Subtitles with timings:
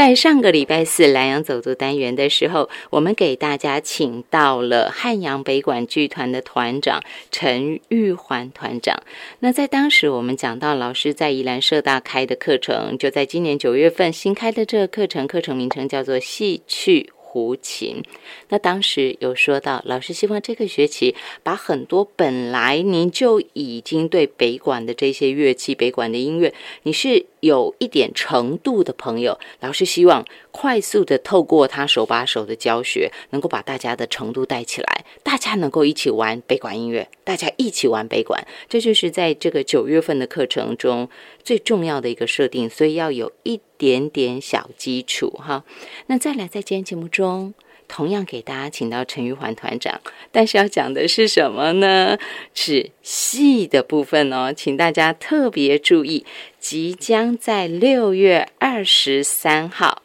[0.00, 9.02] 在上个礼拜四南洋走读单元的时候，我们给大家请到了汉阳北管剧团的团长陈玉环团长。
[9.40, 17.12] 那在当时，我们讲到老师在宜兰社大开的课程，就在今年九月份新开的这个课程，课程名称叫做戏曲。
[17.32, 18.02] 胡琴，
[18.48, 21.14] 那当时有说到，老师希望这个学期
[21.44, 41.08] 把很多本来您就已经对北管的这些乐器、北管的音乐，你是有一点程度的朋友，老师希望快速的透过他手把手的教学，能够把大家的程度带起来，大家能够一起玩北管音乐，大家一起玩北管，这就是在这个九月份的课程中
[41.42, 43.60] 最重要的一个设定，所以要有一。
[43.80, 45.64] 点点小基础哈，
[46.08, 47.54] 那再来在今天节目中，
[47.88, 49.98] 同样给大家请到陈玉环团长，
[50.30, 52.18] 但是要讲的是什么呢？
[52.52, 56.26] 是戏的部分哦，请大家特别注意，
[56.60, 60.02] 即将在六月二十三号，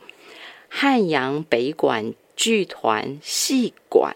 [0.70, 4.16] 汉阳北管剧团戏馆。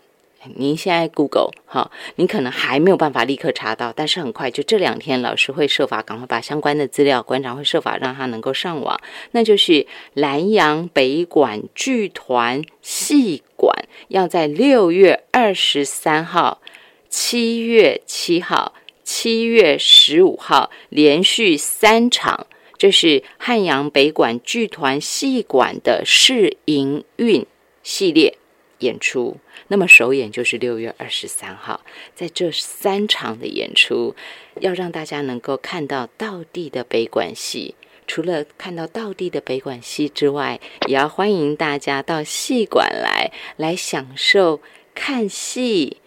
[0.56, 8.98] 您现在 Google 哈，您可能还没有办法立刻查到，但是很快就这两天，老师会设法赶快把相关的资料，馆长会设法让他能够上网。
[9.32, 16.62] 那就是南阳北管剧团戏馆要在六月二十三号、
[17.10, 18.74] 七月七号、
[19.12, 22.46] 七月十五号连续三场，
[22.78, 27.44] 这是汉阳北管剧团戏馆的试营运
[27.82, 28.38] 系列
[28.78, 29.38] 演出。
[29.70, 31.82] 那么首演就是六月二十三号，
[32.14, 34.16] 在这三场的演出，
[34.60, 37.74] 要让大家能够看到道地的北管戏。
[38.06, 44.62] 除了看到道地的北管戏之外，也要欢迎大家到戏馆来，来享受
[44.94, 45.98] 看戏、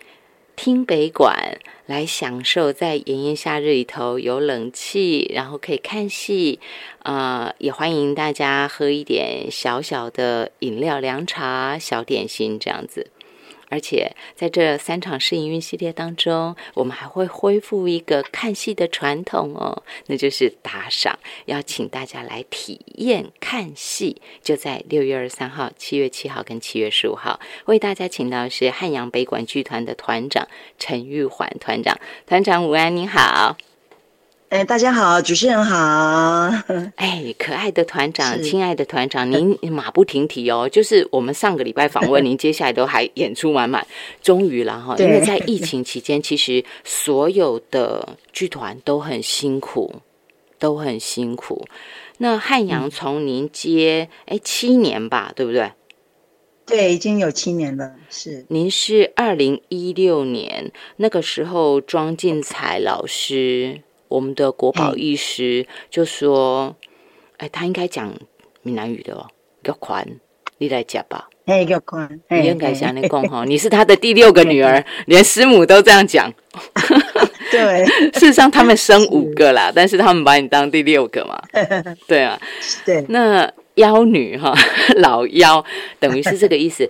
[0.55, 1.59] 听北管，
[1.93, 6.59] 来享受在炎炎夏日里头有冷气，然后可以看戏。
[7.01, 13.11] 呃，也欢迎大家喝一点小小的饮料、凉茶、小点心这样子。
[13.73, 24.21] 而且在这三场试营运系列当中，我们还会恢复一个看戏的传统哦，那就是打赏，要请大家来体验看戏。
[24.43, 30.47] 就在六月二十三号、七月七号跟七月十五号，为大家请到是汉阳北管剧团的团长
[30.79, 31.99] 陈玉环团长。
[32.27, 33.57] 团长午安，您好。
[34.53, 36.51] 哎，大家好，主持人好。
[36.97, 40.69] 哎，可爱的团长，亲爱的团长， 您马不停蹄哦。
[40.71, 43.87] 就是我们上个礼拜访问您，接下来都还演出满满。
[44.21, 50.03] 终于了哈，因为在疫情期间，其实所有的剧团都很辛苦，
[50.59, 51.67] 都很辛苦。
[52.19, 55.73] 那汉阳从您接哎七年吧，对不对？
[56.67, 57.91] 对，已经有七年了。
[58.11, 63.81] 是，您是二零一六年那个时候庄进才老师。
[64.13, 66.77] 我们的国宝医师就说
[67.39, 68.13] ：“哎，他应该讲
[68.63, 69.27] 闽南语的哦，
[69.65, 70.07] 叫宽，
[70.59, 76.33] 你来讲吧。”哎，叫宽，你应该想你讲哈，你是他的第六个女儿，连师母都这样讲。
[77.51, 77.85] 对，
[78.15, 81.43] 事实上他们生五个啦， 但是他们把你当第六个嘛。
[82.07, 82.41] 对啊，
[82.85, 83.05] 对。
[83.09, 84.55] 那妖女哈，
[84.97, 85.65] 老妖，
[85.99, 86.89] 等于是这个意思。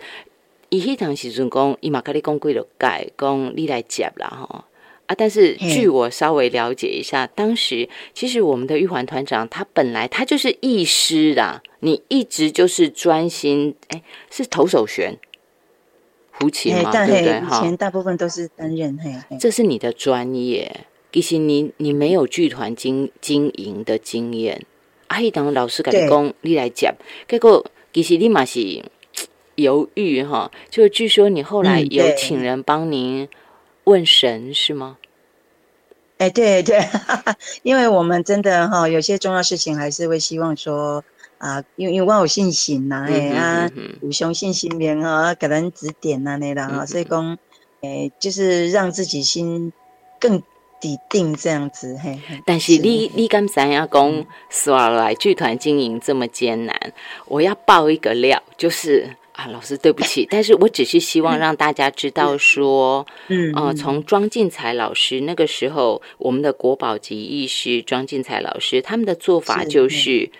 [0.68, 4.64] 伊迄当时阵讲，伊嘛跟你讲几了改，讲你来接啦
[5.12, 5.14] 哈。
[5.16, 15.18] 但是据我稍微了解一下，当时其实我们的玉环团长他本来他就是艺师啦，你一直就是专心哎，是投手旋
[16.32, 17.40] 胡琴嘛，对不对？
[17.40, 20.86] 哈，以前大部分都是担任嘿，这是你的专业。
[21.12, 24.64] 其实你你没有剧团经经营的经验，
[25.08, 26.94] 阿姨当老师跟你讲，你来讲，
[27.28, 28.82] 结果其实你嘛是
[29.56, 33.28] 犹豫哈，就据说你后来有请人帮您
[33.84, 34.96] 问神是吗？
[36.22, 36.78] 哎，对对，
[37.64, 41.02] 因为我们真的哈，有些重要事情还是会希望说
[41.38, 43.68] 啊，因为因为我有信心呐，哎啊，
[44.00, 47.36] 有雄信心面哈，给人指点呐那的哈，所以讲，
[47.82, 49.72] 哎，就是让自己心
[50.20, 50.38] 更
[50.80, 52.20] 笃定这样子嘿。
[52.46, 56.92] 但是你你刚才要讲，说来剧团经营这么艰难，
[57.26, 59.16] 我要爆一个料，就是。
[59.32, 70.30] 啊，老师，对不起，但是我只是希望让大家知道说，嗯，呃，从庄敬才老师那个时候，我们的国宝级艺师庄敬才老师，他们的做法就是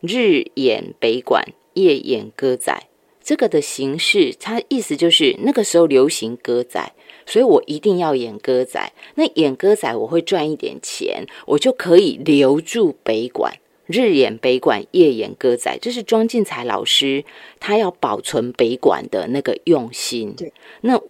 [0.00, 1.44] 日演北管，
[1.74, 2.76] 夜演歌仔，
[3.22, 6.92] 这个的形式，他意思就是那个时候流行歌仔，
[7.26, 13.54] 所以我一定要演歌仔，那演歌仔我会赚一点钱，我就可以留住北管。
[13.90, 17.24] 日演北管，夜演歌仔，这是庄进才老师
[17.58, 20.34] 他要保存北管的那个用心。
[20.36, 20.52] 对，
[20.82, 21.00] 那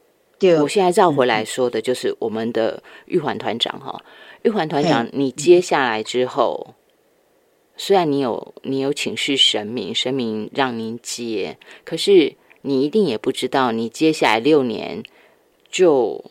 [0.62, 4.02] 我现在绕回来说的就是我们的玉环团长哈，
[4.42, 6.74] 玉环团长，你接下来之后
[7.76, 15.02] 虽然你有你有请示神明，神明让您接，可是你一定也不知道，你接下来六年
[15.70, 16.24] 就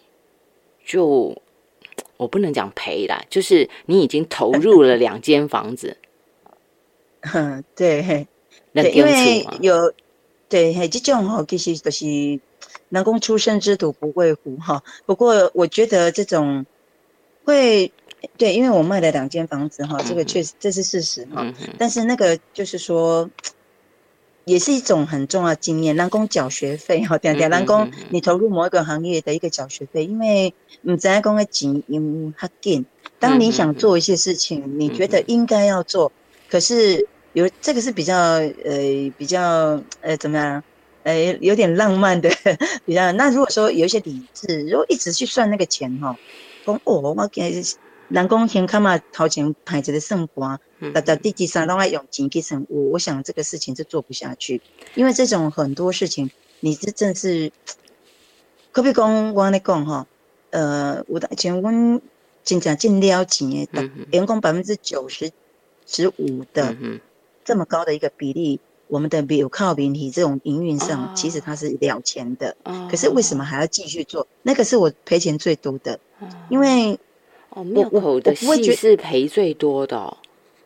[0.83, 1.39] 就
[2.17, 5.97] 我不能讲赔啦，就是你已经投入了两间房子。
[7.21, 8.27] 嗯， 对，
[8.73, 9.93] 对，因为有
[10.47, 12.05] 对，嘿这种吼，其实就是
[12.89, 14.83] 南宫出生之土不会糊哈。
[15.05, 16.65] 不过我觉得这种
[17.43, 17.91] 会。
[18.37, 21.53] 对，因为我卖了两间房子哈，这个确实这是事实哈。
[21.77, 23.29] 但是那个就是说，
[24.43, 25.95] 也是一种很重要的经验。
[25.95, 32.85] 南工缴学费哈，对对，南工你投入某一个行业的一个缴学费，因为你在工的钱因很紧。
[33.19, 36.11] 当你想做一些事情，你觉得应该要做，
[36.49, 40.63] 可是有这个是比较呃比较呃怎么样？
[41.03, 42.29] 呃有点浪漫的
[42.85, 43.11] 比较。
[43.13, 46.17] 那如果说有一些理智，如果一直去算那个钱哈，
[46.65, 47.63] 讲哦我给。
[48.09, 50.59] 人工先看嘛，掏钱排这个算盘，
[50.95, 54.59] 达到第几三拢爱用钱去算，我我想这个事情是做不下去，
[54.95, 57.51] 因为这种很多事情，你这正是，
[58.73, 60.07] 可比讲我来讲哈，
[60.49, 62.01] 呃，我的像阮
[62.43, 65.31] 真正真了钱的，员工百分之九十
[65.89, 66.75] 十五的
[67.43, 72.55] 这么高的一个比例，我们的有靠媒体这种营运上，其实它是了钱的，
[72.89, 74.27] 可是为什么还要继续做？
[74.43, 75.99] 那个是我赔钱最多的，
[76.49, 76.99] 因为。
[77.51, 80.17] 哦，庙口的戏是赔最多的，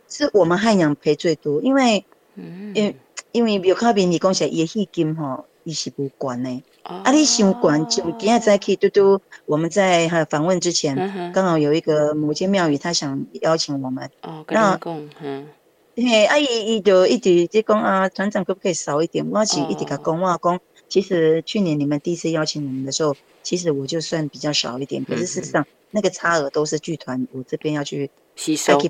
[0.10, 2.04] 是我们汉阳赔最多，因为，
[2.36, 2.94] 因
[3.32, 6.64] 因为庙口边你讲起来也戏金吼，伊是不管呢。
[6.84, 14.10] 啊，你想管就今日在去嘟嘟，我们在还访问之前，刚好有一个某间庙宇，他想邀请我们。
[14.22, 14.80] 哦，那
[15.22, 15.48] 嗯，
[15.96, 19.26] 嘿，阿姨伊就一直在讲啊，团长可不可以少一点？
[19.30, 25.66] 我是一直甲讲，我讲，其实去年你们第一次邀请我们的时候，其实我就算比较少一点，可是事实上。
[25.96, 28.82] 那个差额都是剧团，我这边要去吸收。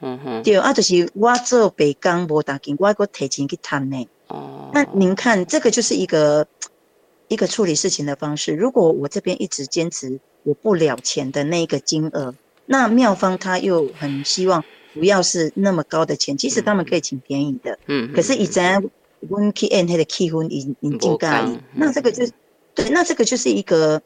[0.00, 4.08] 嗯哼，对啊，就是我做北工无打紧，我个提前去谈呢。
[4.28, 6.46] 哦，那您看，这个就是一个
[7.28, 8.54] 一个处理事情的方式。
[8.54, 12.34] 如果我这边一直坚持我不了钱的那个金额，
[12.66, 14.64] 那妙方他又很希望
[14.94, 17.78] 不要是那么高的钱，其实他们可以请便宜的。
[17.86, 18.90] 嗯，可是以前
[19.28, 22.26] 温 K N 他的 K 婚已已经咖喱，那这个就
[22.74, 24.00] 对，那这个就是一个。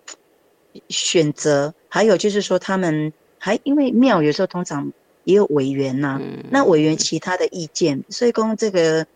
[0.89, 4.91] 选择，还有就是说，他们还因为庙有时候通常
[5.25, 6.19] 也有委员呐，
[6.51, 9.07] 那委员其他的意见，所以公这个，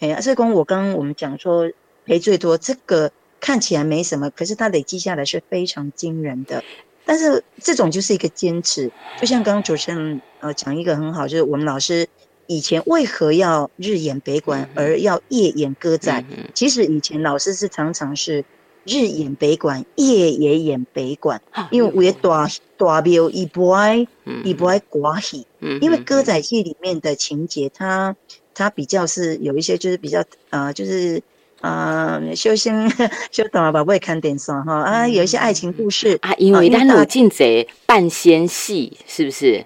[0.00, 1.70] 哎呀，所以公我刚刚我们讲说
[2.04, 3.10] 赔最多，这个
[3.40, 6.62] 看起来没什么，可是它累积下来是非常惊人的。
[7.04, 8.90] 但是这种就是一个坚持，
[9.20, 12.08] 就像刚刚主持人呃讲一个很好，就是我们老师
[12.46, 16.24] 以前为何要日演北管而要夜演歌仔？
[16.54, 18.44] 其实以前老师是常常是。
[18.88, 21.42] 日演北馆，夜也演北馆，
[21.72, 24.06] 因为我也大大庙一不爱，
[24.44, 25.44] 一不爱寡戏，
[25.80, 28.14] 因为歌仔戏里面的情节，它
[28.56, 31.22] 它比较是有一些就是比较呃，就是
[31.60, 32.90] 啊，修仙
[33.30, 33.84] 修懂吧？
[33.84, 39.64] 不会看电视哈啊，有一些爱情故事啊，因为丹鲁进贼半仙戏是不是？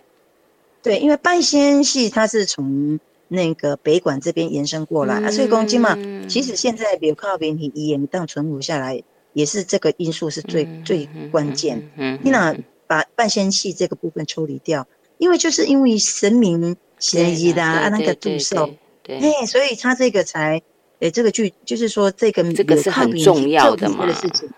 [0.82, 2.98] 对，因为半仙戏它是从
[3.28, 5.96] 那个北馆这边延伸过来啊，所以公鸡嘛，
[6.28, 9.02] 其实现在比如靠边体演当存活下来。
[9.32, 11.88] 也是这个因素是最最关键。
[11.96, 12.52] 嗯你那
[12.88, 14.88] 把半仙戏这个部分抽离掉，
[15.18, 18.70] 因为就是因为神明嫌疑的啊，那个祝寿，
[19.08, 20.62] 哎，所以他这个才，
[21.00, 24.48] 哎，这个剧就是说这个这个是很重要的嘛，事情，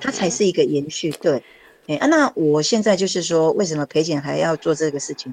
[0.00, 1.10] 它才是一个延续。
[1.12, 1.42] 对，
[1.86, 5.32] 哎啊，那我现在就是说，为什么裴简还要做这个事情？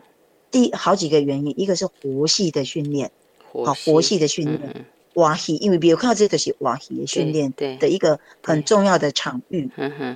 [0.52, 3.12] 第好几个原因，一个是活戏的训练，
[3.52, 4.86] 好活戏的训练。
[5.16, 9.70] 瓦戏，因为比如靠这个是瓦戏的训练的一个很重要的场域。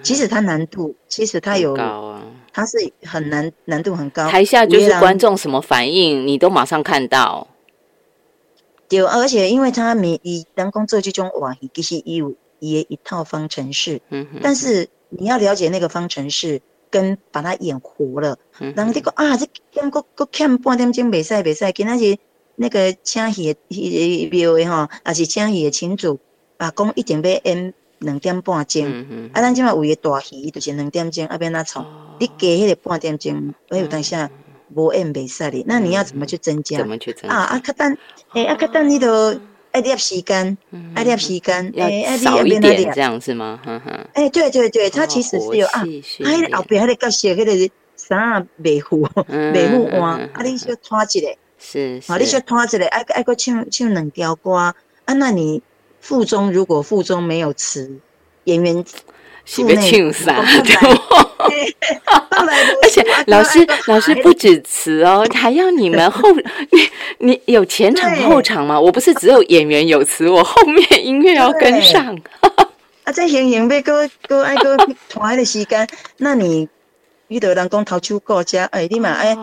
[0.03, 1.75] 其实它难度，其实它有，
[2.53, 4.29] 它是很难，难度很高。
[4.29, 7.47] 台下就是观众什么反应，你都马上看到。
[8.87, 13.99] 对，而且因为他每以人工做这种瓦戏，其实有也一套方程式。
[14.09, 18.37] 嗯但是你要了解那个方程式，跟把它演活了。
[18.59, 18.73] 嗯。
[18.75, 22.17] 人这个啊，这讲个个欠半点钟，袂使袂使，今仔日。
[22.55, 26.19] 那个请戏戏庙的吼，也是请戏的群主，
[26.57, 28.85] 啊，讲一定要演两点半钟，
[29.33, 31.85] 啊，咱即马为个大鱼，就是两点钟，啊，边那创，
[32.19, 34.29] 你加迄个半点钟，我有当下
[34.75, 36.77] 无按袂使哩，那你要怎么去增加？
[36.77, 37.35] 怎么去增加？
[37.35, 37.97] 啊啊，较等，
[38.33, 39.39] 诶，啊，较等你都
[39.71, 40.57] 爱点时间，
[40.93, 43.59] 爱点时间，诶，少一点这样是吗？
[43.63, 44.07] 哈哈。
[44.13, 51.37] 诶，对对对，它其实是有啊，啊，后边迄个角色，迄个啥维护维护换，啊，你要拖一个。
[51.57, 54.51] 是，好，你说拖着嘞，爱爱搁唱唱两条歌。
[55.05, 55.61] 啊，那你
[56.03, 57.89] 腹中如果腹中没有词，
[58.43, 58.83] 演员
[59.45, 60.35] 是被庆啥？
[62.83, 66.29] 而且老师老师不止词哦，还要你们后
[66.71, 68.77] 你你有前场后场吗？
[68.77, 72.19] 我不是只有演员有词，我后面音乐要跟上。
[73.05, 74.75] 啊，在行行要搁搁爱哥
[75.07, 76.67] 同爱的时间，那你
[77.29, 79.33] 遇到人讲头手过家，哎，你嘛哎，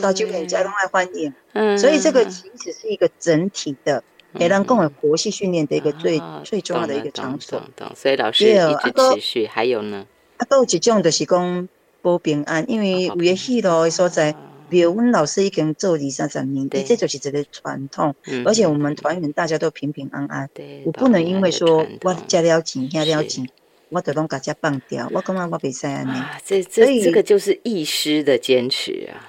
[0.00, 1.30] 头手人家拢爱欢迎。
[1.52, 4.02] 嗯，所以这个其实是一个整体的，
[4.38, 7.62] 给人讲的活系训练的一个最最重要的一个场所。
[7.94, 10.06] 所以老师一直持续，还有呢？
[10.36, 11.68] 啊，都有一种就是讲
[12.02, 14.34] 保平安，因为为戏路的所在。
[14.68, 18.12] 比如阮老师已经做二三十年，对这就是一个传统，
[18.44, 20.50] 而且我们团员大家都平平安安。
[20.84, 23.48] 我不能因为说我加了钱，加了钱，
[23.90, 25.08] 我就拢把家放掉。
[25.12, 29.22] 我感觉我比赛安尼，这这这个就是义师的坚持啊。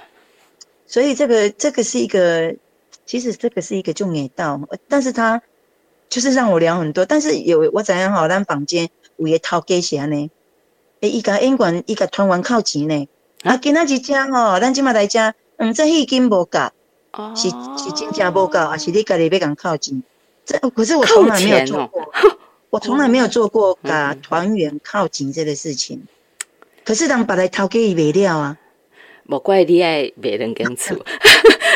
[0.88, 2.56] 所以这个这个是一个，
[3.08, 4.60] 其实这个是一个重点道，
[4.90, 5.42] 但是他
[6.10, 7.06] 就是让我聊很多。
[7.06, 10.30] 但是有我怎样好，咱房间有也掏给钱呢？
[11.00, 13.08] 诶，一个演馆一个团员靠钱呢？
[13.44, 16.60] 啊，今仔日食吼，咱即马来食，嗯，这迄金无够，
[17.34, 20.04] 是是真正无够，还是你家己要讲靠钱？
[20.46, 22.12] 这可是我从来没有做过，
[22.70, 26.04] 我从来没有做过甲团员靠钱这个事情。
[26.84, 28.58] 可是人把来掏给伊卖了啊，
[29.24, 30.96] 莫怪你爱别人跟醋。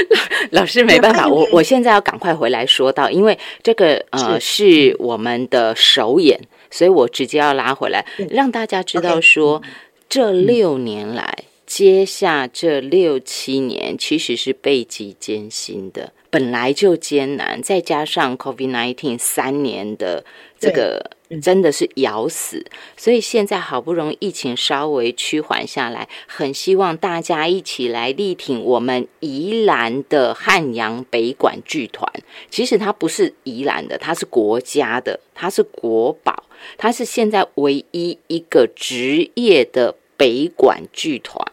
[0.52, 4.96] 老师没办法，我我现在要赶快回来说到，因为这个呃是。
[5.00, 6.40] 我们的首演，
[6.70, 9.62] 所以我直接要拉回来，让大家知道说
[10.08, 11.36] 这六年来。
[11.74, 20.26] 接下这六七年其实是倍极艰辛的，本来就艰难，再加上 COVID nineteen 三年的
[20.60, 21.12] 这个
[21.42, 22.66] 真的是咬死，
[22.98, 32.12] 所以现在好不容易疫情稍微趋缓下来，很希望大家一起来力挺我们宜兰的汉阳北管剧团。
[32.50, 36.44] 其实它不是宜兰的，它是国家的，它是国宝，
[36.78, 39.96] 它是现在唯一一个职业的。
[40.22, 41.44] 北管剧团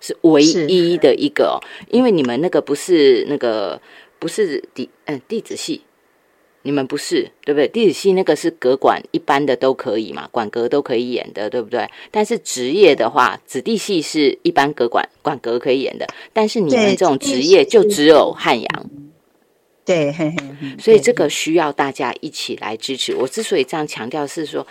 [0.00, 3.78] 是唯一的一个，因为你们那个不是那个
[4.18, 5.82] 不是弟嗯弟子戏，
[6.62, 7.68] 你们不是对不对？
[7.68, 11.86] 弟子戏那个是隔管一般的都可以嘛，管阁都可以演的，对不对？
[12.10, 18.90] 但是职业的话，子弟戏是一般隔管管阁可以演的，但是你们这种职业就只有汉阳，
[19.84, 20.14] 对，
[20.78, 23.14] 所以这个需要大家一起来支持。
[23.14, 24.66] 我之所以这样强调，是说。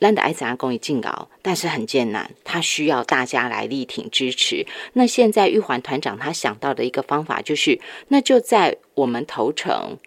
[0.00, 4.66] 兰的爱怎样公益进稿，但是很艰难，他需要大家来力挺支持。
[4.94, 7.78] 那现在玉环团长他想到的一个方法就是，
[8.08, 9.98] 那就在我们头城，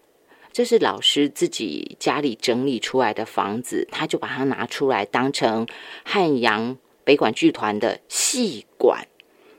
[0.51, 5.67] 这是老师自己家里整理出来的房子，他就把它拿出来当成
[6.03, 9.07] 汉阳北管剧团的戏馆，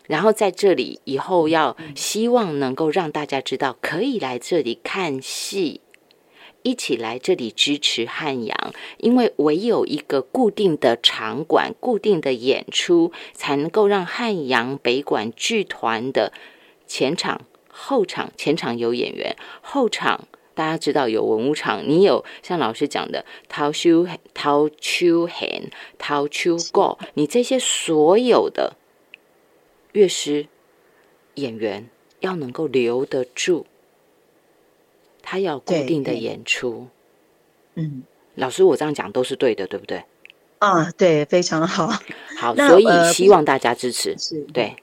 [0.09, 5.81] 然后在这里以后要希望能够让大家知道，可以来这里看戏。
[6.65, 16.33] 一起来这里支持汉阳，因为唯有一个固定的场馆、固定的演出，才能够让汉阳北管剧团的
[16.87, 18.33] 前场、后场。
[18.39, 21.87] 前场有演员，后场大家知道有文物场。
[21.87, 28.79] 你有像老师讲的陶秋、陶秋痕、陶秋过，你这些所有的
[29.93, 30.47] 乐师、
[31.35, 31.91] 演员
[32.21, 33.67] 要能够留得住。
[35.25, 36.87] 他要固定的演出，
[37.75, 38.03] 嗯，
[38.35, 40.05] 老师，我这样讲都是对的，对不对？
[40.59, 41.91] 啊，对，非常好，
[42.39, 44.77] 好，所以希望大家支持，是对。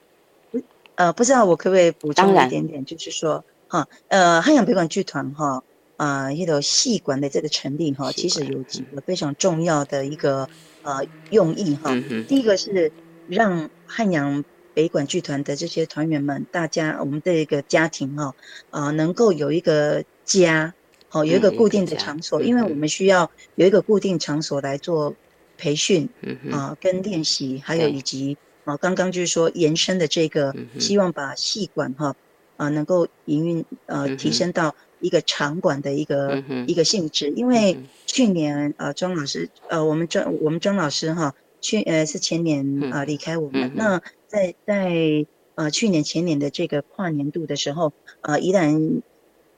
[0.96, 5.62] 呃，不知道我可不可以补充一点点，就是说，哈，呃，汉阳北管剧团哈，
[5.96, 10.48] 啊，一个戏馆的这个成立哈，其实有几个非常重要的一个
[10.82, 11.90] 呃用意哈。
[12.28, 12.92] 第一个是
[13.28, 14.44] 让汉阳。
[14.74, 18.34] 北管剧团的这些团员们，大家我们的一个家庭哈，
[18.70, 20.74] 啊，能够有一个家，
[21.08, 25.14] 好有一个固定的场所，因为我们需要有一个固定场所来做
[25.58, 26.08] 培训，
[26.50, 32.14] 啊，跟练习，还有以及啊，刚刚就是说延伸的这个，希望把戏馆哈
[32.56, 44.00] 啊能够营运呃提升到一个场馆的一个一个性质，因为去年呃庄老师呃我们庄我们庄老师哈去呃是前年啊离开我们那。
[44.32, 45.26] 在在
[45.56, 49.02] 呃去年前年的这个跨年度的时候，呃，宜兰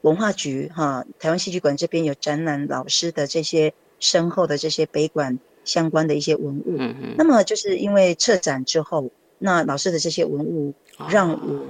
[0.04, 6.76] 文化局哈台湾戏剧馆这边有展览老师的这些深厚的这些北馆相关的一些文物。
[6.78, 7.14] 嗯嗯。
[7.16, 10.74] 那么就是因为撤展之后，那老师的这些文物
[11.08, 11.66] 让我，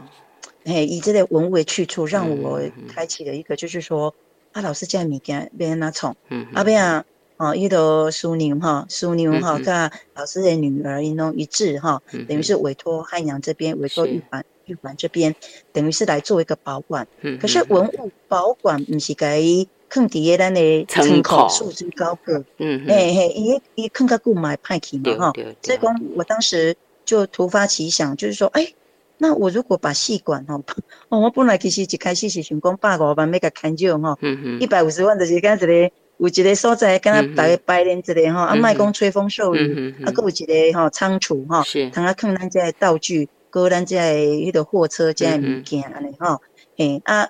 [0.64, 4.14] 哎，以这类文物为去处，让我开启了一个就是说，
[4.52, 6.16] 啊，老师这物件别哪从？
[6.28, 6.46] 嗯。
[6.54, 7.04] 阿边啊。
[7.36, 15.34] 哦，伊个苏宁哈，苏宁哈，跟老师的女儿一弄一致哈，等于是委托汉阳这边，委托玉环玉环这边，
[15.72, 17.06] 等于是来做一个保管。
[17.38, 19.40] 可是文物保管不是该
[19.88, 28.72] 坑伫个咱的村口素质高个，嗯，嘿嘿，伊伊坑较久嘛派去嘛哈，所以讲我当时就突发奇想，就是说，哎，
[29.18, 30.60] 那我如果把细管哦，
[31.10, 34.18] 哦，我本来其实一开始是想讲百五万要甲砍掉哈，
[34.58, 46.40] 一百五十万就是干一个有一个所在，敢若大家拜年一个吼，啊，卖讲吹风受雨，啊，搁有一个吼仓储吼，通啊坑咱遮道具，搁咱遮迄个货车这物件安尼吼，
[46.76, 47.28] 嘿啊，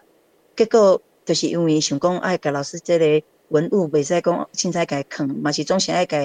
[0.56, 1.02] 结果。
[1.26, 6.18] 就是因为想讲爱甲老师这个文物袂使讲凊彩家坑，嘛是总是爱家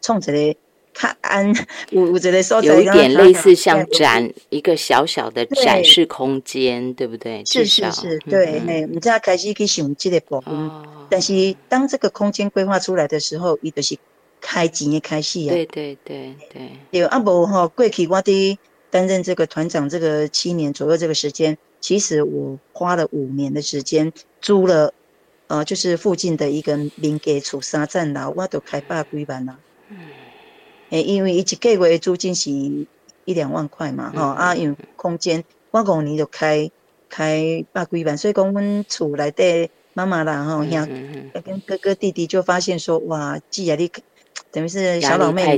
[0.00, 0.56] 创一个
[0.94, 1.54] 较安
[1.90, 7.44] 有有一个所在，有一点类似像展一个小小的展示空间，对不对？
[7.44, 10.70] 是是是，对，嘿，毋知开始去想这个部分，
[11.10, 13.98] 但是当这个空间规划出来的时候，伊就是
[14.40, 15.50] 开钱的开始啊。
[15.50, 16.70] 对对对对。
[16.98, 18.56] 有啊无吼，过去我伫
[18.90, 21.56] 担任这个团长这个七年左右这个时间。
[21.80, 24.92] 其实我花了五年的时间租了，
[25.46, 29.58] 呃，就是附近的一个民家厝三站楼，我都开百几万啦。
[29.88, 29.96] 嗯。
[30.90, 36.68] 诶，因为一个月租金是一两万块嘛，吼啊，因为空间我五年就开
[37.08, 40.88] 开百几万，所以讲阮厝内底妈妈啦，吼，兄
[41.44, 43.90] 跟哥哥弟弟就发现说，哇，既然你。
[44.58, 45.56] 等于是小老妹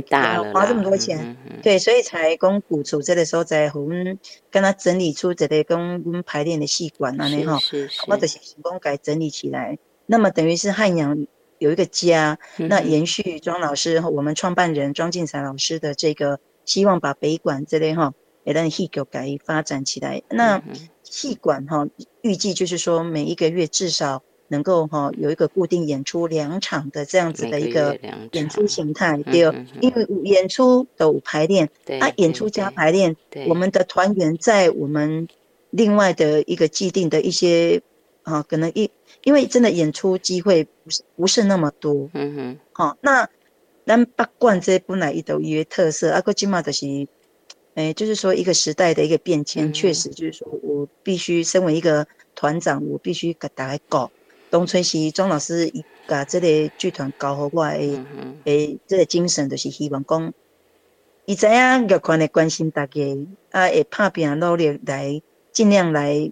[0.53, 4.19] 花这么多钱，对，所以才供鼓出这个时候在我们
[4.51, 7.59] 跟他整理出这个跟我们排练的戏馆啊，那哈，
[8.05, 9.79] 或者成功改整理起来。
[10.05, 11.25] 那么等于是汉阳
[11.57, 20.21] 有一个家，那延续庄老师我们创办人庄敬才老师的这个希望把北馆这类哈，也让戏狗改发展起来。
[20.29, 20.61] 那
[21.01, 21.87] 戏馆哈，
[22.21, 24.21] 预计就是说每一个月至少。
[24.51, 27.97] 能够哈有一个固定演出两场的这样子的一个
[28.33, 31.69] 演出形态，第二，因为演出的排练，
[32.01, 33.15] 啊，演出加排练，
[33.47, 35.29] 我们的团员在我们
[35.69, 37.81] 另外的一个既定的一些
[38.23, 38.91] 啊，可能一
[39.23, 43.29] 因为真的演出机会不是不是那么多，嗯哼，好，那
[43.85, 47.07] 咱八冠这本来一都一个特色，啊，个起码就是，
[47.75, 52.05] 哎，就是说一个时代的一个变迁，确实就是说我必须身为一个
[52.35, 54.11] 团长，我必须给大家搞。
[54.51, 57.97] 东村是庄老师伊甲这个剧团搞好我诶
[58.43, 60.33] 诶，这个精神就是希望讲，
[61.25, 63.01] 伊知影乐团的关心大家，
[63.51, 65.21] 啊会拍拼努力来
[65.53, 66.29] 尽量来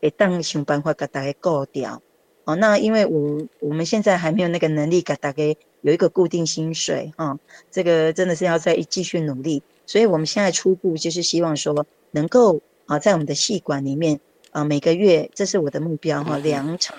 [0.00, 2.00] 会当想办法甲大家顾掉。
[2.44, 7.38] 哦，那因为我我们现在还没有那个能力甲大家有一个固定薪水哈，
[7.70, 9.62] 这个真的是要再继续努力。
[9.84, 14.18] 所以我们现在初步就是希望说，能够啊在我们的戏馆里面。
[14.50, 16.96] 啊，每个月这是我的目标哈，两场，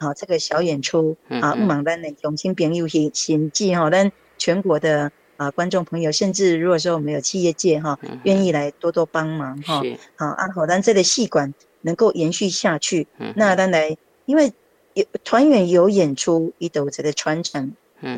[0.00, 9.82] 好这个小演出啊，不忙单的永清朋友行行记哈，但全国的啊观众朋友，甚至如果说我们有企业界哈，愿意来多多帮忙哈，
[10.16, 13.06] 好啊，好，但这个戏馆能够延续下去，
[13.36, 14.52] 那当然因为
[14.94, 17.72] 有团员有演出，一斗这个传承，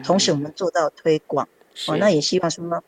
[0.05, 1.49] 同时我们做到推广，
[1.89, 2.85] 哦，那也希望说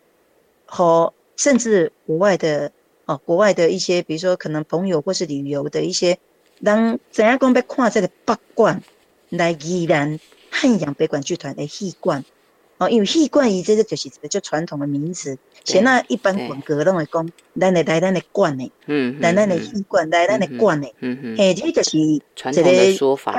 [0.67, 2.71] 和甚至国外的。
[3.11, 6.17] 哦，国外的一些，比如说可能朋友或是旅游的一些，
[6.61, 8.81] 人怎样讲要看这个八馆
[9.31, 12.25] 来宜兰汉阳北管剧团的戏馆，
[12.79, 21.99] 哦，因为戏馆伊这个就是一个较传统的名词，像那一般馆歌拢会讲，咱的来咱的馆呢，嗯，来咱的戏馆来咱的馆呢，嗯嗯，嘿，这就是
[22.37, 23.33] 传统的说法，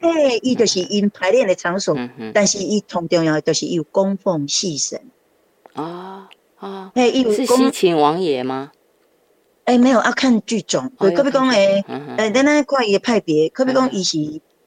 [0.00, 1.94] 嘿，伊就是因排练的场所，
[2.32, 4.98] 但是伊同重要就是有供奉戏神，
[5.74, 8.72] 啊啊，嘿，是西秦王爷吗？
[9.64, 11.84] 哎，没有要看剧种，可比讲诶，
[12.16, 14.18] 诶，咱那块也派别，可比讲伊是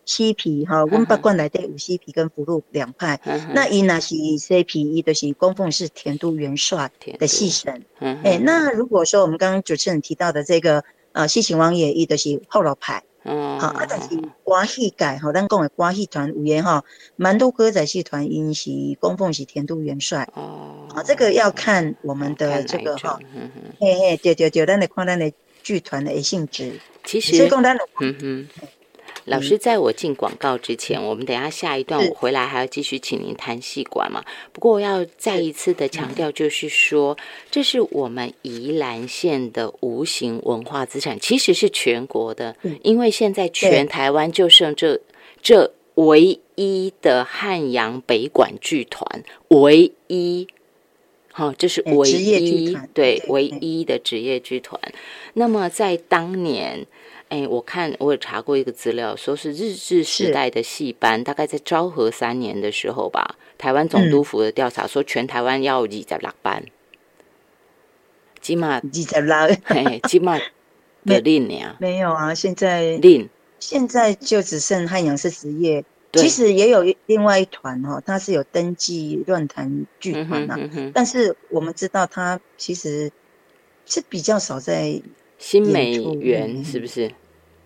[0.06, 3.19] 西皮哈，阮八卦内底有西皮跟福禄两派，
[3.53, 7.84] 那伊那是西皮，伊就是供奉是田都元帅的戏神，
[8.23, 13.03] 哎，那如果说我们刚刚主持人提到的这个呃西秦王爷，伊就是后老派。
[13.23, 13.86] 哦，好啊！
[13.89, 14.09] 但是
[14.43, 16.83] 歌戏界吼，咱讲的歌戏团有言吼，
[17.15, 20.88] 蛮多歌仔戏团因是供奉是田都元帅哦。
[20.93, 23.19] 啊，这个要看我们的这个哈，
[23.79, 25.31] 嘿嘿，对对对，咱的看咱的
[25.62, 26.79] 剧团的性质。
[27.05, 27.49] 其实，
[27.99, 28.47] 嗯哼。
[29.25, 34.21] 老师，在我进广告之前，我们等下下一段我回来还要继续请您谈戏馆嘛。
[34.51, 37.17] 不过我要再一次的强调，就是说，
[37.49, 44.99] 这是我们宜兰县的无形文化资产，其实是全国的，因为现在全台湾就剩这
[45.41, 50.45] 这唯一的汉阳北管剧团，唯一，
[51.31, 54.77] 好，这是唯一对唯一的职业剧团。
[55.33, 56.86] 那么在当年。
[57.34, 66.63] 哎，我看我有查过一个资料，说是日治时代的戏班，大概在昭和三年的时候吧，台湾总督府的调查说，全台湾要二十六班，
[68.39, 70.38] 起码二十六， 嘿，起码
[71.06, 73.28] 的令呀，没有啊，现在令，
[73.60, 80.56] 现在就只剩汉阳是职业，其实也有另外一团哈，它是有登记乱弹剧团呐，
[80.93, 83.12] 但是我们知道它其实
[83.88, 85.02] 是比较少在
[85.39, 87.12] 新美园，是不是？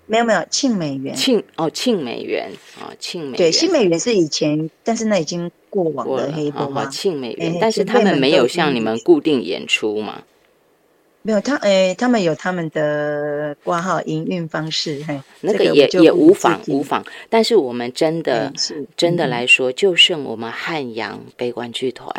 [0.08, 10.24] 没有没有庆美元，庆哦庆美元啊庆美对新美元是以前，但是那已经过往的黑波嘛，庆美元，但是他们没有像你们固定演出嘛。
[11.28, 17.06] 没有他，诶，他们有他们的挂号营运方式，嘿，那个也也无妨无妨。
[17.28, 18.50] 但是我们真的
[18.96, 22.10] 真的来说，就剩我们汉阳悲观剧团，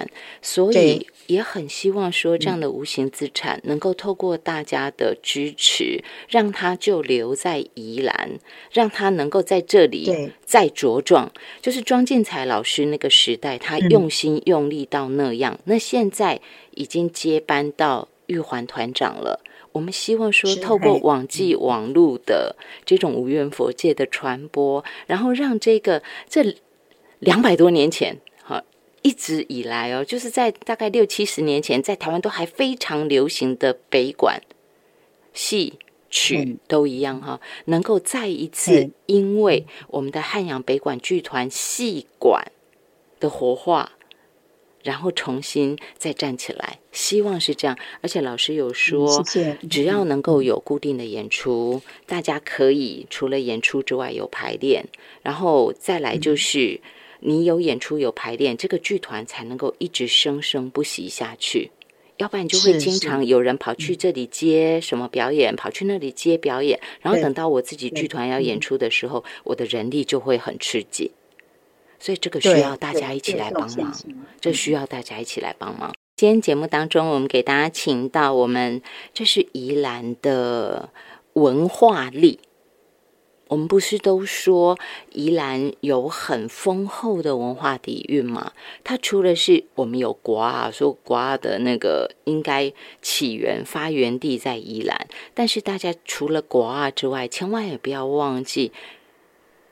[0.43, 8.33] 所以也很希望说，这样的无形资产能够透过大家的支持，让它就留在宜兰，
[8.71, 11.33] 让它能够在这里再茁壮。
[11.63, 16.39] 就是庄建才老师那个时代，他用心用力到那样，那现在
[16.73, 18.07] 已经接班到。
[18.29, 19.41] 玉环团长了，
[19.73, 26.57] 我们希望说，透过网际网络的这种无缘佛界的传播，然后让这个这
[27.19, 28.63] 两百多年前，哈，
[29.03, 34.43] 一直以来哦，就是在大概六七十年前，在台湾都还非常流行的北管
[35.33, 35.79] 戏
[36.11, 42.53] 曲都一样哈，能够再一次因为我们的汉阳北管剧团戏馆
[43.19, 43.93] 的活化。
[44.89, 47.77] 然后重新再站起来，希望是这样。
[48.01, 49.23] 而且老师有说，
[49.69, 54.87] 只要能够有固定的演出，大家可以除了演出之外有排练，
[55.23, 56.81] 然后再来就是
[57.21, 61.71] 你有演出有排练，这个剧团才能够一直生生不息下去。
[62.17, 71.11] 要不然就会经常有人跑去这里接什么表演，跑去那里接表演，然后等到我自己剧团要演出的时候，我的人力就会很吃紧。
[71.99, 73.93] 所以这个需要大家一起来帮忙，
[74.41, 75.93] 这需要大家一起来帮忙。
[76.17, 78.83] 今天节目当中，我们给大家请到我们，
[79.15, 80.91] 这是宜兰的
[81.35, 82.41] 文化力。
[83.49, 84.79] 我们不是都说
[85.11, 88.53] 宜兰有很丰厚的文化底蕴吗？
[88.85, 98.71] 它除了是我们有瓜，说瓜的那个应该起源发源地在宜兰，但是大家除了瓜之外，千万也不要忘记。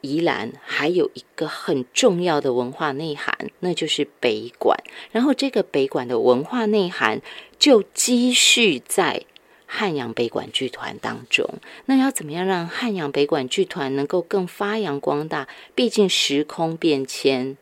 [0.01, 4.79] 宜兰还有一个很重要的文化内涵，那就是北馆。
[5.11, 7.21] 然后这个北馆的文化内涵
[7.59, 9.25] 就积蓄在
[9.67, 11.49] 汉阳北馆剧团当中。
[11.87, 15.49] 那要怎么样让汉阳北馆剧团能够更发扬光大？
[15.75, 17.57] 毕竟时空变迁，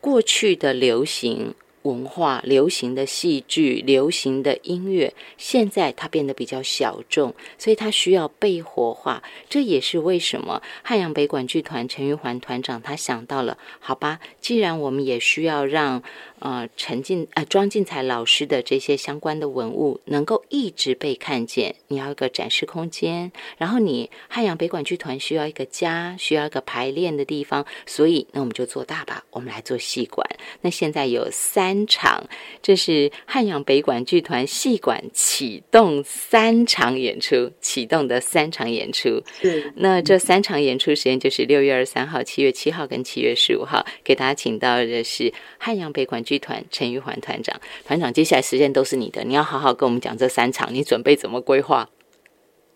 [0.00, 1.54] 过去的流行。
[1.88, 9.22] 文化流行的戏剧、流行的音乐，现在它变得比较小众，所以它需要被活化。
[9.48, 16.02] 这也是为什么汉阳北管剧团陈玉环团长他想到了，好吧，既然我们也需要让。
[16.40, 30.24] 呃，陈进呃庄进才老师的这些相关的文物能够一直被看见，你要一个展示空间，然后你汉阳北管剧团需要一个家，需要一个排练的地方，所以那我们就做大吧，我们来做戏馆。
[30.60, 32.22] 那现在有三场，
[32.62, 39.20] 这是汉阳北管剧团戏馆启动三场演出，启动的三场演出。
[39.42, 46.22] 对，那这三场演出时间就是六月二十三号、七月七号跟七月十五号，给大家请到的是汉阳北管。
[46.28, 51.88] 剧团陈玉环团长，团长，接下来时间都是你的，你要好好跟我们讲这三场，你准备怎么规划？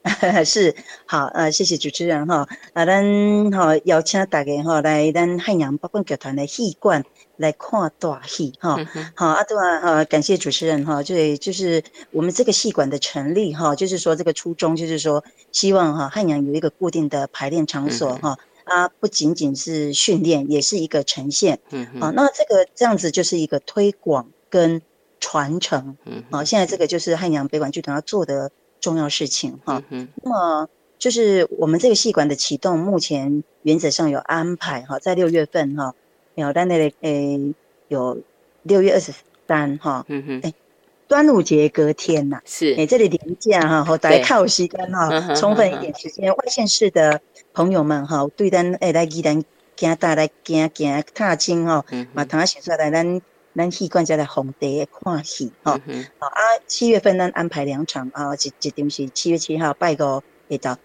[0.44, 7.04] 是好，呃，谢谢主持人哈，啊，咱哈邀请大家哈来咱汉阳八棍剧团的戏馆
[7.36, 8.80] 来看大戏哈，
[9.14, 18.38] 好，啊对啊，哈，感谢主持人哈，就就是我们这个戏馆的成立哈，就是说这个初衷就是说希望哈汉阳有一个固定的排练场所哈。
[18.72, 21.58] 它不仅仅是训练，也是一个呈现。
[21.70, 24.80] 嗯，啊，那这个这样子就是一个推广跟
[25.20, 25.98] 传承。
[26.06, 29.58] 嗯，啊，现在这个就是汉阳北管剧团要做的重要事情。
[29.66, 34.80] 哈，嗯，那么就是我们这个戏馆的启动，目前原则上有安排。
[34.82, 35.94] 哈，在六月份哈，
[36.34, 37.54] 有在那里诶，
[37.88, 38.18] 有
[38.62, 39.12] 六月二十
[39.46, 40.06] 三哈。
[40.08, 40.54] 嗯哼，哎。
[41.08, 46.34] 端午节隔天呐，是哎，这里连假哈，好，大家靠时间哈，充分一点时间。
[46.34, 47.20] 外县市的
[47.54, 49.42] 朋友们吼，对咱下来宜兰
[49.76, 53.20] 行大来行行踏青哈，嘛，同啊写出来咱
[53.54, 55.72] 咱戏馆在来红地看戏吼。
[56.18, 60.78] 好啊，七月份咱安排两场啊，一一场是七月七号拜个会到。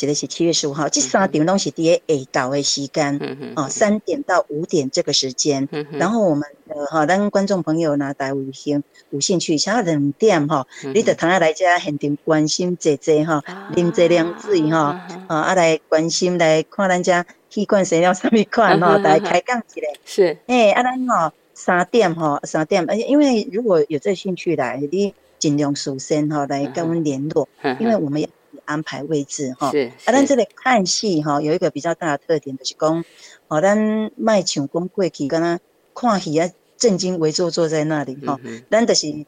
[0.00, 2.00] 写的是七月十五号，这三点东西第一下
[2.32, 3.20] 昼的时间，
[3.54, 13.44] 哦，三点到五点这个时间，然后我们的哈，咱观众朋友呢，大有兴有兴趣，想要两点哈，你得同下来家现场关心姐姐哈，
[13.76, 19.88] 啉这凉水哈，啊，啊来关心来看咱家器官生了什么款哈，来开讲起来。
[20.06, 27.46] 是，哎，啊咱哈三点哈三点，而且因为如果有这兴趣来，你尽量首先哈来跟我们联络，
[27.78, 28.26] 因为我们要。
[28.70, 29.70] 安排位置哈。
[29.70, 29.90] 是。
[30.04, 33.04] 啊，咱这里看戏哈，有一个比较大的特点就是讲，
[33.48, 35.58] 哦，咱卖唱功过去，跟他
[35.94, 38.38] 看戏啊，正襟危坐坐在那里哈。
[38.70, 39.26] 咱就是一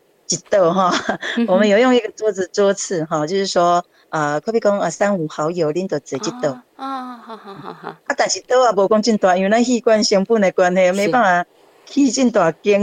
[0.48, 0.92] 道哈，
[1.48, 6.62] 我们有用一个桌子桌次哈，就是说啊，可比讲啊，三五好友拎到坐一道。
[6.76, 7.88] 啊，好好好好。
[7.88, 11.50] 啊，但是桌啊无讲真大，因为咱器官成本的关系，没办法
[11.84, 12.80] 去真大间。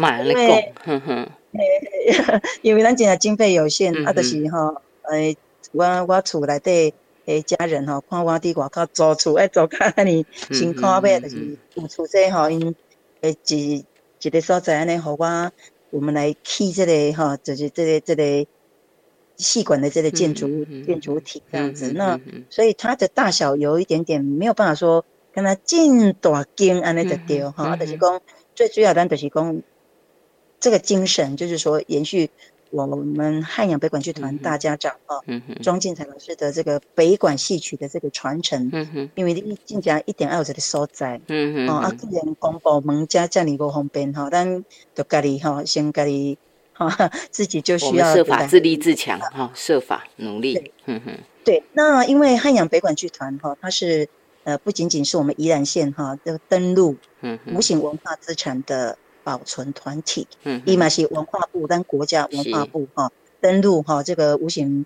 [0.00, 0.40] 买了够，
[0.84, 1.28] 哼 哼。
[2.62, 5.36] 因为咱真系经费有限，啊，就是吼，诶，
[5.72, 6.94] 我我厝内底
[7.26, 12.74] 诶家人吼，看我伫外口租厝，诶，租较安尼辛苦呗，就是有厝这吼，因
[13.20, 13.84] 诶一
[14.20, 15.52] 一个所在安尼，互我
[15.90, 18.46] 我们来起这个吼，就是这个这个
[19.36, 28.20] 细管的这个建筑物建筑体这样子，那所以它的大小有一点点没有办法说跟它进大间安尼就对哈，就是讲
[28.54, 29.62] 最主要咱就是讲。
[30.62, 32.28] 这个精神就是说，延续
[32.70, 35.18] 我们汉阳北管剧团大家长啊，
[35.62, 38.70] 庄敬才老师的这个北管戏曲的这个传承。
[38.72, 41.20] 嗯哼，因为你进家一点二这的所在。
[41.26, 46.38] 嗯哼，哦，啊，个人公部门家家里不方便哈，但就家里哈，先家里
[46.72, 50.72] 哈，自己就需要设法自立自强哈，设法努力。
[50.86, 54.08] 嗯哼，对，那因为汉阳北管剧团哈，它是
[54.44, 56.96] 呃不仅仅是我们宜兰县哈的登录
[57.52, 58.96] 无形文化资产的。
[59.22, 64.84] 保存团体，嗯，伊嘛是文化部，但国家文化部哈登录哈这个无形